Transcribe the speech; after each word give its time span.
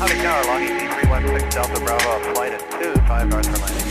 Howdy, 0.00 0.14
Tower, 0.14 0.44
long 0.44 0.62
ET 0.62 0.78
316 1.08 1.50
Delta 1.50 1.80
Bravo, 1.84 2.20
flight 2.32 2.52
at 2.52 2.60
2, 2.70 3.00
5 3.08 3.28
north 3.30 3.46
for 3.46 3.58
landing. 3.58 3.88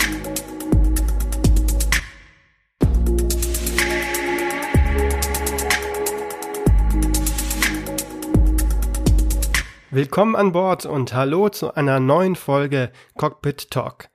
Willkommen 9.91 10.37
an 10.37 10.53
Bord 10.53 10.85
und 10.85 11.13
hallo 11.13 11.49
zu 11.49 11.73
einer 11.75 11.99
neuen 11.99 12.37
Folge 12.37 12.93
Cockpit 13.17 13.69
Talk. 13.69 14.07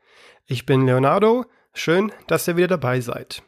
Ich 0.46 0.64
bin 0.64 0.86
Leonardo, 0.86 1.44
schön, 1.74 2.10
dass 2.26 2.48
ihr 2.48 2.56
wieder 2.56 2.68
dabei 2.68 3.02
seid. 3.02 3.42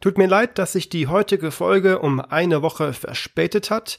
Tut 0.00 0.16
mir 0.16 0.28
leid, 0.28 0.58
dass 0.58 0.72
sich 0.72 0.88
die 0.88 1.08
heutige 1.08 1.50
Folge 1.50 1.98
um 1.98 2.20
eine 2.20 2.62
Woche 2.62 2.94
verspätet 2.94 3.70
hat. 3.70 3.98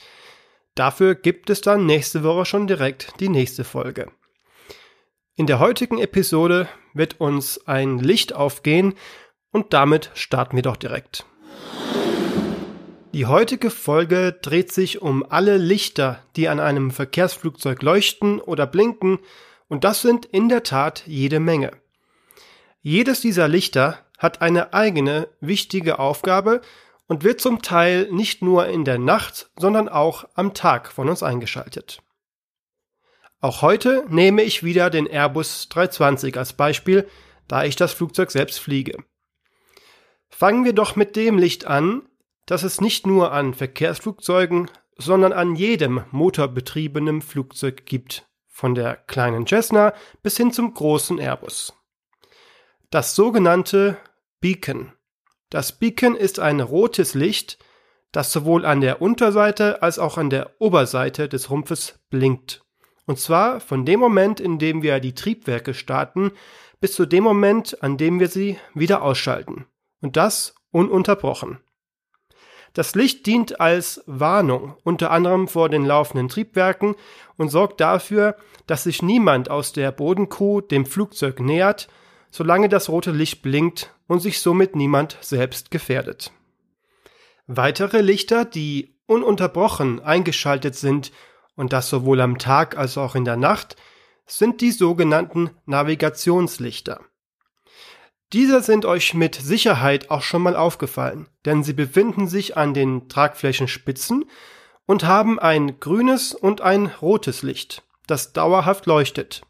Dafür 0.76 1.16
gibt 1.16 1.50
es 1.50 1.62
dann 1.62 1.86
nächste 1.86 2.24
Woche 2.24 2.46
schon 2.46 2.68
direkt 2.68 3.20
die 3.20 3.30
nächste 3.30 3.64
Folge. 3.64 4.12
In 5.36 5.46
der 5.46 5.60
heutigen 5.60 6.00
Episode 6.00 6.68
wird 6.94 7.20
uns 7.20 7.68
ein 7.68 8.00
Licht 8.00 8.34
aufgehen 8.34 8.96
und 9.52 9.74
damit 9.74 10.12
starten 10.16 10.56
wir 10.56 10.64
doch 10.64 10.78
direkt. 10.78 11.26
Die 13.14 13.28
heutige 13.28 13.70
Folge 13.70 14.36
dreht 14.42 14.72
sich 14.72 15.04
um 15.04 15.24
alle 15.30 15.58
Lichter, 15.58 16.24
die 16.36 16.50
an 16.50 16.60
einem 16.60 16.90
Verkehrsflugzeug 16.90 17.84
leuchten 17.84 18.42
oder 18.42 18.66
blinken, 18.66 19.20
und 19.68 19.84
das 19.84 20.02
sind 20.02 20.26
in 20.26 20.50
der 20.50 20.64
Tat 20.64 21.04
jede 21.06 21.40
Menge. 21.40 21.72
Jedes 22.82 23.22
dieser 23.22 23.48
Lichter 23.48 24.00
hat 24.18 24.42
eine 24.42 24.74
eigene 24.74 25.28
wichtige 25.40 26.00
Aufgabe 26.00 26.62
und 27.08 27.24
wird 27.24 27.42
zum 27.42 27.62
Teil 27.62 28.10
nicht 28.12 28.42
nur 28.42 28.68
in 28.68 28.86
der 28.86 28.98
Nacht, 28.98 29.52
sondern 29.58 29.90
auch 29.90 30.26
am 30.36 30.54
Tag 30.54 30.92
von 30.92 31.10
uns 31.10 31.24
eingeschaltet. 31.24 32.02
Auch 33.42 33.62
heute 33.62 34.06
nehme 34.10 34.42
ich 34.44 34.64
wieder 34.64 34.90
den 34.90 35.06
Airbus 35.06 35.68
320 35.70 36.38
als 36.38 36.54
Beispiel, 36.54 37.10
da 37.48 37.66
ich 37.66 37.76
das 37.76 37.92
Flugzeug 37.92 38.32
selbst 38.32 38.60
fliege. 38.60 39.04
Fangen 40.30 40.64
wir 40.66 40.74
doch 40.74 40.96
mit 40.96 41.16
dem 41.16 41.38
Licht 41.38 41.66
an, 41.66 42.08
dass 42.46 42.64
es 42.64 42.82
nicht 42.82 43.06
nur 43.06 43.32
an 43.32 43.54
Verkehrsflugzeugen, 43.54 44.72
sondern 44.98 45.34
an 45.34 45.56
jedem 45.56 46.06
motorbetriebenen 46.12 47.22
Flugzeug 47.22 47.86
gibt, 47.86 48.26
von 48.48 48.76
der 48.76 48.96
kleinen 48.96 49.46
Cessna 49.48 49.94
bis 50.22 50.38
hin 50.38 50.52
zum 50.52 50.74
großen 50.74 51.20
Airbus. 51.20 51.74
Das 52.92 53.16
sogenannte 53.16 53.98
Beacon. 54.40 54.94
Das 55.54 55.72
Beacon 55.72 56.16
ist 56.16 56.40
ein 56.40 56.62
rotes 56.62 57.14
Licht, 57.14 57.60
das 58.12 58.32
sowohl 58.32 58.66
an 58.66 58.82
der 58.82 59.04
Unterseite 59.04 59.84
als 59.84 60.00
auch 60.00 60.18
an 60.18 60.32
der 60.32 60.50
Oberseite 60.58 61.30
des 61.30 61.52
Rumpfes 61.52 62.00
blinkt. 62.10 62.64
Und 63.06 63.20
zwar 63.20 63.60
von 63.60 63.86
dem 63.86 64.00
Moment, 64.00 64.40
in 64.40 64.58
dem 64.58 64.82
wir 64.82 65.00
die 65.00 65.14
Triebwerke 65.14 65.76
starten, 65.76 66.32
bis 66.82 66.94
zu 66.94 67.06
dem 67.06 67.24
Moment, 67.24 67.84
an 67.84 67.98
dem 67.98 68.20
wir 68.20 68.30
sie 68.30 68.58
wieder 68.74 69.04
ausschalten. 69.04 69.68
Und 70.02 70.18
das 70.18 70.56
ununterbrochen. 70.72 71.60
Das 72.74 72.96
Licht 72.96 73.28
dient 73.28 73.60
als 73.60 74.04
Warnung, 74.08 74.76
unter 74.84 75.12
anderem 75.12 75.48
vor 75.48 75.70
den 75.70 75.86
laufenden 75.86 76.30
Triebwerken 76.30 76.96
und 77.38 77.50
sorgt 77.50 77.80
dafür, 77.80 78.38
dass 78.66 78.86
sich 78.86 79.04
niemand 79.04 79.52
aus 79.52 79.72
der 79.72 79.92
Bodenkuh 79.92 80.62
dem 80.62 80.88
Flugzeug 80.88 81.40
nähert, 81.40 81.90
solange 82.34 82.68
das 82.68 82.90
rote 82.90 83.12
Licht 83.12 83.44
blinkt 83.44 83.94
und 84.08 84.20
sich 84.20 84.42
somit 84.42 84.76
niemand 84.76 85.20
selbst 85.22 85.70
gefährdet. 85.70 86.32
Weitere 87.46 88.02
Lichter, 88.02 88.44
die 88.44 88.96
ununterbrochen 89.06 90.00
eingeschaltet 90.00 90.74
sind, 90.74 91.12
und 91.56 91.74
das 91.74 91.90
sowohl 91.90 92.20
am 92.22 92.40
Tag 92.40 92.76
als 92.76 92.98
auch 92.98 93.14
in 93.14 93.24
der 93.24 93.38
Nacht, 93.38 93.76
sind 94.26 94.62
die 94.62 94.72
sogenannten 94.72 95.52
Navigationslichter. 95.68 97.02
Diese 98.32 98.64
sind 98.64 98.86
euch 98.86 99.14
mit 99.14 99.36
Sicherheit 99.36 100.10
auch 100.10 100.24
schon 100.24 100.42
mal 100.42 100.56
aufgefallen, 100.56 101.30
denn 101.46 101.64
sie 101.64 101.74
befinden 101.74 102.28
sich 102.28 102.58
an 102.58 102.74
den 102.74 103.10
Tragflächenspitzen 103.10 104.26
und 104.88 105.04
haben 105.04 105.38
ein 105.38 105.80
grünes 105.80 106.34
und 106.34 106.62
ein 106.62 106.88
rotes 107.00 107.44
Licht, 107.44 107.84
das 108.08 108.34
dauerhaft 108.34 108.88
leuchtet. 108.88 109.44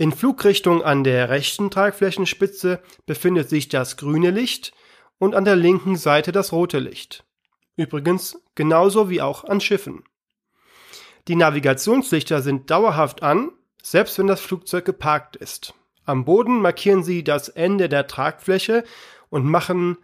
In 0.00 0.12
Flugrichtung 0.12 0.82
an 0.82 1.04
der 1.04 1.28
rechten 1.28 1.70
Tragflächenspitze 1.70 2.80
befindet 3.04 3.50
sich 3.50 3.68
das 3.68 3.98
grüne 3.98 4.30
Licht 4.30 4.72
und 5.18 5.34
an 5.34 5.44
der 5.44 5.56
linken 5.56 5.94
Seite 5.96 6.32
das 6.32 6.52
rote 6.52 6.78
Licht. 6.78 7.26
Übrigens 7.76 8.42
genauso 8.54 9.10
wie 9.10 9.20
auch 9.20 9.44
an 9.44 9.60
Schiffen. 9.60 10.04
Die 11.28 11.36
Navigationslichter 11.36 12.40
sind 12.40 12.70
dauerhaft 12.70 13.22
an, 13.22 13.50
selbst 13.82 14.16
wenn 14.16 14.26
das 14.26 14.40
Flugzeug 14.40 14.86
geparkt 14.86 15.36
ist. 15.36 15.74
Am 16.06 16.24
Boden 16.24 16.62
markieren 16.62 17.02
sie 17.02 17.22
das 17.22 17.50
Ende 17.50 17.90
der 17.90 18.06
Tragfläche 18.06 18.84
und 19.28 19.44
machen 19.44 19.98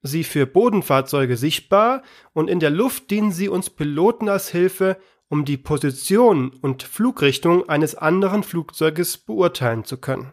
sie 0.00 0.24
für 0.24 0.46
Bodenfahrzeuge 0.46 1.36
sichtbar 1.36 2.02
und 2.32 2.48
in 2.48 2.60
der 2.60 2.70
Luft 2.70 3.10
dienen 3.10 3.30
sie 3.30 3.50
uns 3.50 3.68
Piloten 3.68 4.30
als 4.30 4.48
Hilfe, 4.48 4.96
um 5.28 5.44
die 5.44 5.56
Position 5.56 6.50
und 6.50 6.82
Flugrichtung 6.82 7.68
eines 7.68 7.94
anderen 7.94 8.42
Flugzeuges 8.42 9.18
beurteilen 9.18 9.84
zu 9.84 9.98
können. 9.98 10.32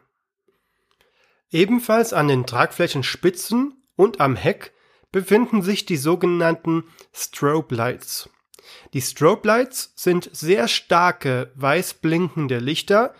Ebenfalls 1.49 2.13
an 2.13 2.27
den 2.27 2.45
Tragflächenspitzen 2.45 3.83
und 3.95 4.21
am 4.21 4.35
Heck 4.35 4.73
befinden 5.11 5.61
sich 5.61 5.85
die 5.85 5.97
sogenannten 5.97 6.85
Strobe 7.13 7.75
Lights. 7.75 8.29
Die 8.93 9.01
Strobe 9.01 9.47
Lights 9.47 9.93
sind 9.95 10.29
sehr 10.33 10.67
starke 10.67 11.51
weiß 11.55 11.95
blinkende 11.95 12.59
Lichter, 12.59 13.13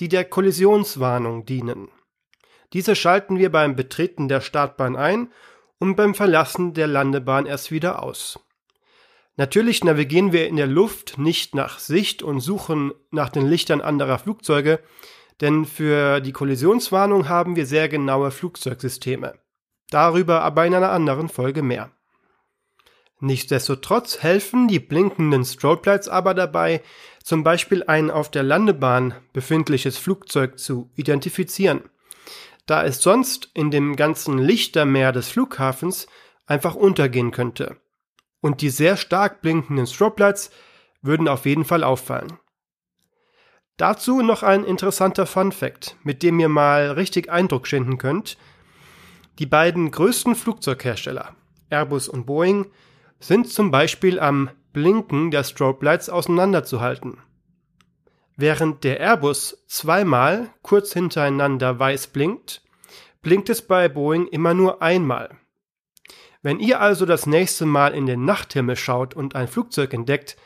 die 0.00 0.08
der 0.08 0.24
Kollisionswarnung 0.24 1.44
dienen. 1.44 1.88
Diese 2.72 2.96
schalten 2.96 3.38
wir 3.38 3.52
beim 3.52 3.76
Betreten 3.76 4.28
der 4.28 4.40
Startbahn 4.40 4.96
ein 4.96 5.32
und 5.78 5.96
beim 5.96 6.14
Verlassen 6.14 6.74
der 6.74 6.86
Landebahn 6.86 7.46
erst 7.46 7.70
wieder 7.70 8.02
aus. 8.02 8.40
Natürlich 9.36 9.82
navigieren 9.82 10.32
wir 10.32 10.46
in 10.46 10.56
der 10.56 10.68
Luft 10.68 11.18
nicht 11.18 11.54
nach 11.54 11.80
Sicht 11.80 12.22
und 12.22 12.40
suchen 12.40 12.92
nach 13.10 13.30
den 13.30 13.46
Lichtern 13.48 13.80
anderer 13.80 14.18
Flugzeuge, 14.18 14.78
denn 15.40 15.64
für 15.64 16.20
die 16.20 16.32
Kollisionswarnung 16.32 17.28
haben 17.28 17.56
wir 17.56 17.66
sehr 17.66 17.88
genaue 17.88 18.30
Flugzeugsysteme. 18.30 19.34
Darüber 19.90 20.42
aber 20.42 20.66
in 20.66 20.74
einer 20.74 20.92
anderen 20.92 21.28
Folge 21.28 21.62
mehr. 21.62 21.90
Nichtsdestotrotz 23.20 24.22
helfen 24.22 24.68
die 24.68 24.80
blinkenden 24.80 25.44
Strobe 25.44 25.90
Lights 25.90 26.08
aber 26.08 26.34
dabei, 26.34 26.82
zum 27.22 27.42
Beispiel 27.42 27.82
ein 27.84 28.10
auf 28.10 28.30
der 28.30 28.42
Landebahn 28.42 29.14
befindliches 29.32 29.96
Flugzeug 29.96 30.58
zu 30.58 30.90
identifizieren, 30.94 31.82
da 32.66 32.84
es 32.84 33.00
sonst 33.00 33.50
in 33.54 33.70
dem 33.70 33.96
ganzen 33.96 34.38
Lichtermeer 34.38 35.10
des 35.10 35.28
Flughafens 35.28 36.06
einfach 36.46 36.74
untergehen 36.74 37.30
könnte. 37.30 37.78
Und 38.44 38.60
die 38.60 38.68
sehr 38.68 38.98
stark 38.98 39.40
blinkenden 39.40 39.86
Strobe 39.86 40.22
Lights 40.22 40.50
würden 41.00 41.28
auf 41.28 41.46
jeden 41.46 41.64
Fall 41.64 41.82
auffallen. 41.82 42.34
Dazu 43.78 44.20
noch 44.20 44.42
ein 44.42 44.64
interessanter 44.64 45.24
Fun 45.24 45.50
Fact, 45.50 45.96
mit 46.02 46.22
dem 46.22 46.38
ihr 46.38 46.50
mal 46.50 46.90
richtig 46.90 47.32
Eindruck 47.32 47.66
schinden 47.66 47.96
könnt. 47.96 48.36
Die 49.38 49.46
beiden 49.46 49.90
größten 49.90 50.34
Flugzeughersteller, 50.34 51.34
Airbus 51.70 52.06
und 52.06 52.26
Boeing, 52.26 52.66
sind 53.18 53.48
zum 53.48 53.70
Beispiel 53.70 54.20
am 54.20 54.50
Blinken 54.74 55.30
der 55.30 55.44
Strobe 55.44 55.98
auseinanderzuhalten. 56.10 57.16
Während 58.36 58.84
der 58.84 59.00
Airbus 59.00 59.64
zweimal 59.68 60.50
kurz 60.60 60.92
hintereinander 60.92 61.78
weiß 61.78 62.08
blinkt, 62.08 62.60
blinkt 63.22 63.48
es 63.48 63.66
bei 63.66 63.88
Boeing 63.88 64.26
immer 64.26 64.52
nur 64.52 64.82
einmal. 64.82 65.30
Wenn 66.44 66.60
ihr 66.60 66.82
also 66.82 67.06
das 67.06 67.24
nächste 67.24 67.64
Mal 67.64 67.94
in 67.94 68.04
den 68.04 68.26
Nachthimmel 68.26 68.76
schaut 68.76 69.14
und 69.14 69.34
ein 69.34 69.48
Flugzeug 69.48 69.94
entdeckt, 69.94 70.36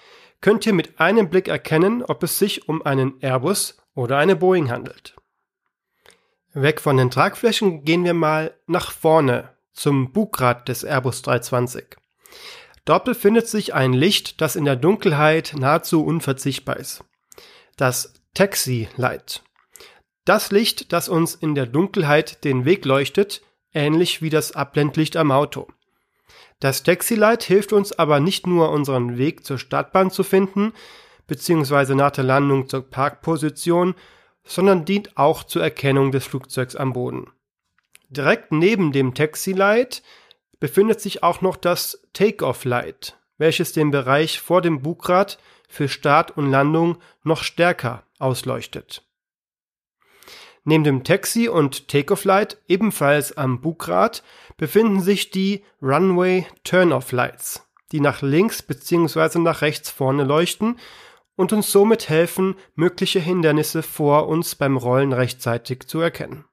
könnt 0.41 0.65
ihr 0.65 0.73
mit 0.73 1.01
einem 1.01 1.29
Blick 1.29 1.49
erkennen, 1.49 2.05
ob 2.05 2.23
es 2.23 2.39
sich 2.39 2.69
um 2.69 2.87
einen 2.87 3.21
Airbus 3.21 3.79
oder 3.97 4.17
eine 4.17 4.37
Boeing 4.37 4.71
handelt. 4.71 5.17
Weg 6.55 6.81
von 6.81 6.97
den 6.97 7.11
Tragflächen 7.11 7.85
gehen 7.85 8.05
wir 8.05 8.15
mal 8.15 8.55
nach 8.69 8.93
vorne 8.93 9.56
zum 9.73 10.12
Bugrad 10.12 10.69
des 10.69 10.85
Airbus 10.85 11.23
320. 11.23 11.97
Dort 12.85 13.05
befindet 13.05 13.49
sich 13.49 13.75
ein 13.75 13.93
Licht, 13.93 14.41
das 14.41 14.55
in 14.55 14.67
der 14.67 14.77
Dunkelheit 14.77 15.56
nahezu 15.59 16.05
unverzichtbar 16.05 16.77
ist. 16.77 17.03
Das 17.77 18.15
Taxi 18.35 18.89
Light. 18.94 19.43
Das 20.25 20.53
Licht, 20.53 20.93
das 20.93 21.09
uns 21.09 21.35
in 21.35 21.56
der 21.56 21.67
Dunkelheit 21.67 22.44
den 22.44 22.65
Weg 22.65 22.85
leuchtet, 22.85 23.43
ähnlich 23.75 24.23
wie 24.23 24.31
das 24.31 24.53
Abblendlicht 24.53 25.17
am 25.17 25.33
Auto. 25.33 25.67
Das 26.60 26.82
Taxi 26.82 27.14
Light 27.14 27.44
hilft 27.44 27.72
uns 27.72 27.93
aber 27.93 28.19
nicht 28.19 28.46
nur 28.46 28.70
unseren 28.70 29.16
Weg 29.16 29.44
zur 29.44 29.58
Startbahn 29.58 30.10
zu 30.10 30.25
finden, 30.25 30.72
beziehungsweise 31.26 31.94
nach 31.94 32.10
der 32.10 32.25
Landung 32.25 32.69
zur 32.69 32.82
Parkposition, 32.82 33.94
sondern 34.44 34.84
dient 34.84 35.16
auch 35.16 35.44
zur 35.44 35.62
Erkennung 35.62 36.10
des 36.10 36.26
Flugzeugs 36.26 36.75
am 36.75 36.94
Boden. 36.94 37.31
Direkt 38.08 38.50
neben 38.50 38.93
dem 38.93 39.14
Taxi 39.14 39.52
Light 39.52 40.02
befindet 40.58 41.00
sich 41.00 41.22
auch 41.22 41.43
noch 41.43 41.56
das 41.56 42.08
Take-off 42.12 42.64
Light, 42.64 43.19
welches 43.37 43.72
den 43.72 43.90
Bereich 43.90 44.40
vor 44.40 44.62
dem 44.62 44.82
Bugrad 44.82 45.38
für 45.69 45.88
Start 45.88 46.37
und 46.37 46.50
Landung 46.50 46.99
noch 47.22 47.43
stärker 47.43 48.05
ausleuchtet. 48.19 49.07
Neben 50.64 50.84
dem 50.84 51.05
Taxi 51.05 51.49
und 51.49 51.88
Takeoff-Light, 51.88 52.58
ebenfalls 52.69 53.37
am 53.37 53.60
Bugrad, 53.60 54.22
befinden 54.56 55.00
sich 55.00 55.31
die 55.31 55.64
Runway 55.81 56.46
Turn-Off-Lights, 56.64 57.66
die 57.93 58.00
nach 58.00 58.22
links 58.22 58.62
bzw. 58.62 59.38
nach 59.38 59.62
rechts 59.62 59.90
vorne 59.90 60.25
leuchten 60.25 60.76
und 61.37 61.52
uns 61.52 61.70
somit 61.70 62.08
helfen, 62.08 62.56
mögliche 62.75 63.20
Hindernisse 63.20 63.82
vor 63.82 64.28
uns 64.28 64.56
beim 64.56 64.76
Rollen 64.76 65.12
rechtzeitig 65.12 65.87
zu 65.87 66.00
erkennen. 66.00 66.44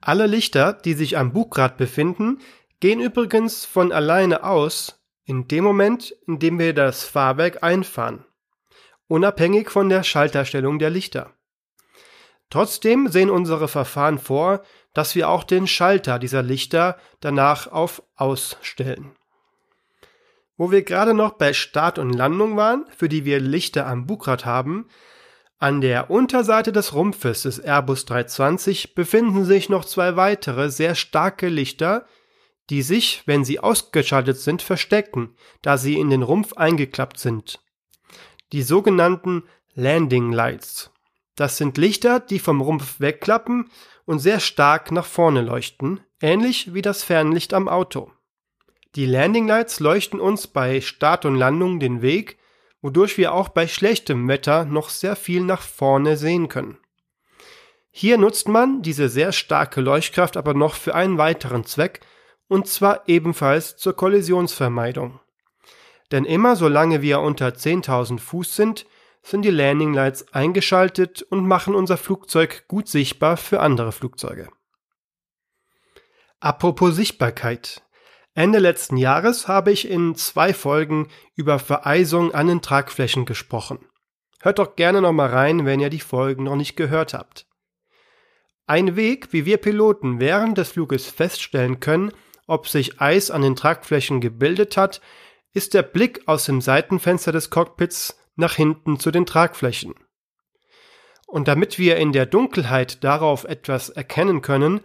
Alle 0.00 0.26
Lichter, 0.26 0.72
die 0.72 0.94
sich 0.94 1.16
am 1.16 1.32
Bugrad 1.32 1.76
befinden, 1.76 2.38
gehen 2.80 3.00
übrigens 3.00 3.64
von 3.64 3.92
alleine 3.92 4.44
aus, 4.44 5.00
in 5.24 5.46
dem 5.46 5.62
Moment, 5.62 6.16
in 6.26 6.38
dem 6.38 6.58
wir 6.58 6.74
das 6.74 7.04
Fahrwerk 7.04 7.62
einfahren, 7.62 8.24
unabhängig 9.06 9.70
von 9.70 9.88
der 9.88 10.02
Schalterstellung 10.02 10.78
der 10.78 10.90
Lichter. 10.90 11.32
Trotzdem 12.50 13.08
sehen 13.08 13.30
unsere 13.30 13.68
Verfahren 13.68 14.18
vor, 14.18 14.62
dass 14.92 15.14
wir 15.14 15.28
auch 15.28 15.44
den 15.44 15.66
Schalter 15.66 16.18
dieser 16.18 16.42
Lichter 16.42 16.98
danach 17.20 17.68
auf 17.68 18.02
Ausstellen. 18.16 19.12
Wo 20.56 20.70
wir 20.70 20.82
gerade 20.82 21.14
noch 21.14 21.34
bei 21.34 21.52
Start 21.52 21.98
und 21.98 22.12
Landung 22.12 22.56
waren, 22.56 22.84
für 22.94 23.08
die 23.08 23.24
wir 23.24 23.40
Lichter 23.40 23.86
am 23.86 24.06
Bugrad 24.06 24.44
haben, 24.44 24.88
an 25.58 25.80
der 25.80 26.10
Unterseite 26.10 26.72
des 26.72 26.94
Rumpfes 26.94 27.42
des 27.42 27.58
Airbus 27.58 28.06
320 28.06 28.94
befinden 28.94 29.44
sich 29.44 29.68
noch 29.68 29.84
zwei 29.84 30.16
weitere 30.16 30.70
sehr 30.70 30.94
starke 30.94 31.48
Lichter, 31.48 32.06
die 32.70 32.82
sich, 32.82 33.22
wenn 33.26 33.44
sie 33.44 33.60
ausgeschaltet 33.60 34.38
sind, 34.38 34.62
verstecken, 34.62 35.34
da 35.60 35.76
sie 35.76 35.98
in 35.98 36.08
den 36.08 36.22
Rumpf 36.22 36.54
eingeklappt 36.54 37.18
sind. 37.18 37.60
Die 38.52 38.62
sogenannten 38.62 39.44
Landing 39.74 40.32
Lights. 40.32 40.90
Das 41.40 41.56
sind 41.56 41.78
Lichter, 41.78 42.20
die 42.20 42.38
vom 42.38 42.60
Rumpf 42.60 43.00
wegklappen 43.00 43.70
und 44.04 44.18
sehr 44.18 44.40
stark 44.40 44.92
nach 44.92 45.06
vorne 45.06 45.40
leuchten, 45.40 46.00
ähnlich 46.20 46.74
wie 46.74 46.82
das 46.82 47.02
Fernlicht 47.02 47.54
am 47.54 47.66
Auto. 47.66 48.12
Die 48.94 49.06
Landing 49.06 49.48
Lights 49.48 49.80
leuchten 49.80 50.20
uns 50.20 50.48
bei 50.48 50.82
Start 50.82 51.24
und 51.24 51.36
Landung 51.36 51.80
den 51.80 52.02
Weg, 52.02 52.36
wodurch 52.82 53.16
wir 53.16 53.32
auch 53.32 53.48
bei 53.48 53.68
schlechtem 53.68 54.28
Wetter 54.28 54.66
noch 54.66 54.90
sehr 54.90 55.16
viel 55.16 55.40
nach 55.40 55.62
vorne 55.62 56.18
sehen 56.18 56.48
können. 56.48 56.76
Hier 57.90 58.18
nutzt 58.18 58.46
man 58.46 58.82
diese 58.82 59.08
sehr 59.08 59.32
starke 59.32 59.80
Leuchtkraft 59.80 60.36
aber 60.36 60.52
noch 60.52 60.74
für 60.74 60.94
einen 60.94 61.16
weiteren 61.16 61.64
Zweck, 61.64 62.00
und 62.48 62.68
zwar 62.68 63.08
ebenfalls 63.08 63.78
zur 63.78 63.96
Kollisionsvermeidung. 63.96 65.20
Denn 66.12 66.26
immer 66.26 66.54
solange 66.54 67.00
wir 67.00 67.20
unter 67.20 67.48
10.000 67.48 68.18
Fuß 68.18 68.56
sind, 68.56 68.84
sind 69.22 69.42
die 69.42 69.50
Landing 69.50 69.92
Lights 69.92 70.32
eingeschaltet 70.32 71.22
und 71.22 71.46
machen 71.46 71.74
unser 71.74 71.96
Flugzeug 71.96 72.64
gut 72.68 72.88
sichtbar 72.88 73.36
für 73.36 73.60
andere 73.60 73.92
Flugzeuge. 73.92 74.48
Apropos 76.40 76.96
Sichtbarkeit. 76.96 77.82
Ende 78.34 78.58
letzten 78.58 78.96
Jahres 78.96 79.48
habe 79.48 79.72
ich 79.72 79.88
in 79.88 80.14
zwei 80.14 80.54
Folgen 80.54 81.08
über 81.34 81.58
Vereisung 81.58 82.32
an 82.32 82.46
den 82.46 82.62
Tragflächen 82.62 83.26
gesprochen. 83.26 83.86
Hört 84.40 84.58
doch 84.58 84.76
gerne 84.76 85.02
noch 85.02 85.12
mal 85.12 85.28
rein, 85.28 85.66
wenn 85.66 85.80
ihr 85.80 85.90
die 85.90 86.00
Folgen 86.00 86.44
noch 86.44 86.56
nicht 86.56 86.76
gehört 86.76 87.12
habt. 87.12 87.46
Ein 88.66 88.96
Weg, 88.96 89.32
wie 89.32 89.44
wir 89.44 89.58
Piloten 89.58 90.20
während 90.20 90.56
des 90.56 90.70
Fluges 90.70 91.06
feststellen 91.06 91.80
können, 91.80 92.12
ob 92.46 92.68
sich 92.68 93.00
Eis 93.00 93.30
an 93.30 93.42
den 93.42 93.56
Tragflächen 93.56 94.20
gebildet 94.20 94.76
hat, 94.76 95.00
ist 95.52 95.74
der 95.74 95.82
Blick 95.82 96.26
aus 96.26 96.44
dem 96.46 96.60
Seitenfenster 96.60 97.32
des 97.32 97.50
Cockpits 97.50 98.19
nach 98.40 98.54
hinten 98.54 98.98
zu 98.98 99.12
den 99.12 99.26
Tragflächen. 99.26 99.94
Und 101.26 101.46
damit 101.46 101.78
wir 101.78 101.96
in 101.96 102.10
der 102.12 102.26
Dunkelheit 102.26 103.04
darauf 103.04 103.44
etwas 103.44 103.88
erkennen 103.88 104.42
können, 104.42 104.80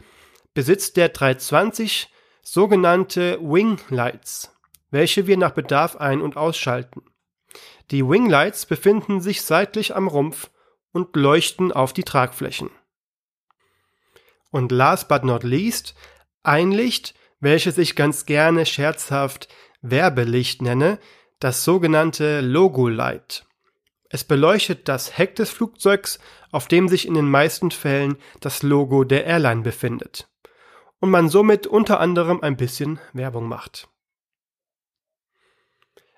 besitzt 0.54 0.96
der 0.98 1.10
320 1.10 2.12
sogenannte 2.44 3.40
Wing 3.42 3.80
Lights, 3.90 4.56
welche 4.92 5.26
wir 5.26 5.38
nach 5.38 5.52
Bedarf 5.52 5.96
ein- 5.96 6.22
und 6.22 6.38
ausschalten. 6.38 7.02
Die 7.92 8.08
Wing 8.08 8.30
Lights 8.30 8.68
befinden 8.68 9.22
sich 9.22 9.42
seitlich 9.42 9.96
am 9.96 10.08
Rumpf 10.08 10.52
und 10.92 11.16
leuchten 11.16 11.72
auf 11.72 11.94
die 11.94 12.04
Tragflächen. 12.04 12.70
Und 14.52 14.72
last 14.72 15.08
but 15.08 15.24
not 15.24 15.44
least, 15.44 15.96
ein 16.44 16.72
Licht, 16.72 17.16
welches 17.40 17.78
ich 17.78 17.96
ganz 17.96 18.26
gerne 18.26 18.66
scherzhaft 18.66 19.50
Werbelicht 19.82 20.62
nenne, 20.62 21.00
das 21.40 21.64
sogenannte 21.64 22.42
Logo 22.42 22.88
Light. 22.88 23.46
Es 24.10 24.24
beleuchtet 24.24 24.88
das 24.88 25.18
Heck 25.18 25.36
des 25.36 25.50
Flugzeugs, 25.50 26.20
auf 26.52 26.68
dem 26.68 26.88
sich 26.88 27.08
in 27.08 27.16
den 27.16 27.30
meisten 27.30 27.72
Fällen 27.72 28.18
das 28.40 28.64
Logo 28.64 29.04
der 29.04 29.26
Airline 29.26 29.62
befindet 29.62 30.30
und 31.00 31.10
man 31.12 31.30
somit 31.30 31.68
unter 31.68 32.00
anderem 32.00 32.42
ein 32.42 32.58
bisschen 32.58 33.00
Werbung 33.14 33.48
macht. 33.48 33.90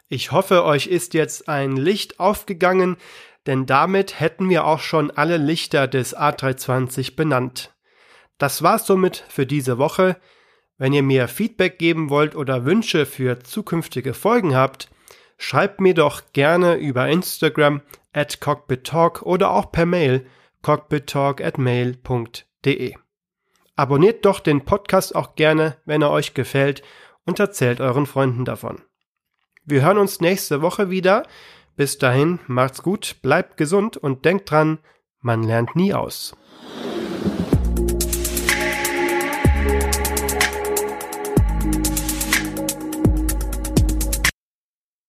Ich 0.07 0.31
hoffe, 0.31 0.63
euch 0.63 0.87
ist 0.87 1.13
jetzt 1.13 1.49
ein 1.49 1.75
Licht 1.75 2.19
aufgegangen, 2.19 2.95
denn 3.45 3.65
damit 3.65 4.19
hätten 4.19 4.49
wir 4.49 4.65
auch 4.65 4.79
schon 4.79 5.11
alle 5.11 5.37
Lichter 5.37 5.87
des 5.87 6.15
A320 6.15 7.15
benannt. 7.15 7.75
Das 8.37 8.61
war's 8.61 8.85
somit 8.85 9.25
für 9.27 9.45
diese 9.45 9.77
Woche. 9.77 10.17
Wenn 10.77 10.93
ihr 10.93 11.03
mir 11.03 11.27
Feedback 11.27 11.79
geben 11.79 12.09
wollt 12.09 12.35
oder 12.35 12.63
Wünsche 12.63 13.05
für 13.05 13.39
zukünftige 13.39 14.13
Folgen 14.13 14.55
habt, 14.55 14.89
schreibt 15.37 15.79
mir 15.79 15.93
doch 15.93 16.23
gerne 16.33 16.75
über 16.75 17.07
Instagram 17.07 17.81
at 18.13 18.41
cockpittalk 18.41 19.21
oder 19.21 19.51
auch 19.51 19.71
per 19.71 19.85
Mail 19.85 20.25
cockpittalk 20.61 21.41
at 21.41 21.57
mail.de. 21.57 22.95
Abonniert 23.75 24.25
doch 24.25 24.39
den 24.39 24.65
Podcast 24.65 25.15
auch 25.15 25.35
gerne, 25.35 25.77
wenn 25.85 26.01
er 26.01 26.11
euch 26.11 26.33
gefällt 26.33 26.81
und 27.25 27.39
erzählt 27.39 27.79
euren 27.79 28.07
Freunden 28.07 28.43
davon. 28.43 28.81
Wir 29.63 29.83
hören 29.83 29.99
uns 29.99 30.19
nächste 30.19 30.61
Woche 30.61 30.89
wieder. 30.89 31.23
Bis 31.75 31.99
dahin, 31.99 32.39
macht's 32.47 32.81
gut, 32.81 33.17
bleibt 33.21 33.57
gesund 33.57 33.97
und 33.97 34.25
denkt 34.25 34.49
dran, 34.49 34.79
man 35.21 35.43
lernt 35.43 35.75
nie 35.75 35.93
aus. 35.93 36.35